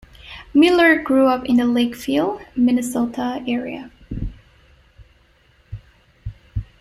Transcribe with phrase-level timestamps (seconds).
[0.51, 3.91] Miller grew up in the Lakeville, Minnesota, area.